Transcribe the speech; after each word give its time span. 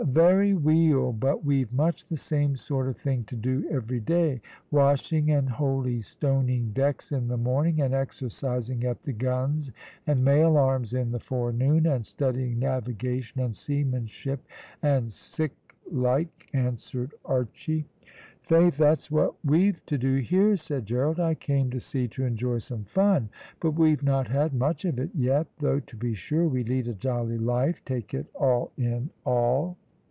"Vary 0.03 0.55
weel, 0.55 1.13
but 1.13 1.45
we've 1.45 1.71
much 1.71 2.07
the 2.07 2.17
same 2.17 2.55
sort 2.57 2.87
of 2.89 2.97
thing 2.97 3.23
to 3.25 3.35
do 3.35 3.65
every 3.69 3.99
day; 3.99 4.41
washing 4.71 5.29
and 5.29 5.47
holy 5.47 6.01
stoning 6.01 6.71
decks 6.71 7.11
in 7.11 7.27
the 7.27 7.37
morning, 7.37 7.79
and 7.81 7.93
exercising 7.93 8.83
at 8.83 9.03
the 9.03 9.13
guns 9.13 9.71
and 10.07 10.25
mail 10.25 10.57
arms 10.57 10.91
in 10.93 11.11
the 11.11 11.19
forenoon, 11.19 11.85
and 11.85 12.03
studying 12.03 12.57
navigation 12.57 13.39
and 13.41 13.55
seamanship, 13.55 14.43
and 14.81 15.13
sic 15.13 15.55
like," 15.91 16.47
answered 16.51 17.13
Archy. 17.23 17.85
"Faith, 18.41 18.77
that's 18.77 19.11
what 19.11 19.35
we've 19.45 19.85
to 19.85 19.99
do 19.99 20.15
here," 20.15 20.57
said 20.57 20.87
Gerald. 20.87 21.19
"I 21.19 21.35
came 21.35 21.69
to 21.69 21.79
sea 21.79 22.07
to 22.09 22.25
enjoy 22.25 22.57
some 22.57 22.85
fun; 22.85 23.29
but 23.59 23.75
we've 23.75 24.03
not 24.03 24.27
had 24.29 24.51
much 24.55 24.83
of 24.83 24.97
it 24.97 25.11
yet, 25.13 25.45
though, 25.59 25.79
to 25.79 25.95
be 25.95 26.15
sure, 26.15 26.47
we 26.47 26.63
lead 26.63 26.87
a 26.87 26.93
jolly 26.95 27.37
life, 27.37 27.85
take 27.85 28.15
it 28.15 28.25
all 28.35 28.71
in 28.75 29.11
all." 29.25 29.77